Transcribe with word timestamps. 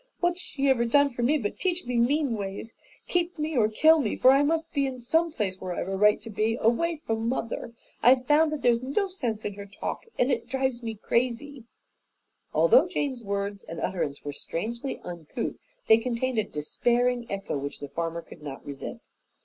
"What's 0.19 0.41
she 0.41 0.67
ever 0.67 0.83
done 0.83 1.11
for 1.11 1.21
me 1.21 1.37
but 1.37 1.59
teach 1.59 1.85
me 1.85 1.95
mean 1.97 2.33
ways? 2.35 2.73
Keep 3.07 3.37
me 3.37 3.55
or 3.55 3.69
kill 3.69 3.99
me, 3.99 4.15
for 4.15 4.31
I 4.31 4.41
must 4.41 4.73
be 4.73 4.87
in 4.87 4.99
some 4.99 5.31
place 5.31 5.61
where 5.61 5.75
I've 5.75 5.87
a 5.87 5.95
right 5.95 6.19
to 6.23 6.29
be 6.31 6.57
away 6.59 6.95
from 7.05 7.29
mother. 7.29 7.75
I've 8.01 8.25
found 8.25 8.51
that 8.51 8.63
there's 8.63 8.81
no 8.81 9.09
sense 9.09 9.45
in 9.45 9.53
her 9.53 9.67
talk, 9.67 10.05
and 10.17 10.31
it 10.31 10.47
drives 10.47 10.81
me 10.81 10.95
crazy." 10.95 11.65
Although 12.51 12.87
Jane's 12.87 13.23
words 13.23 13.63
and 13.63 13.79
utterance 13.79 14.25
were 14.25 14.33
strangely 14.33 14.99
uncouth, 15.03 15.59
they 15.87 15.97
contained 15.99 16.39
a 16.39 16.45
despairing 16.45 17.27
echo 17.29 17.55
which 17.59 17.79
the 17.79 17.87
farmer 17.87 18.23
could 18.23 18.41
not 18.41 18.65
resist. 18.65 19.11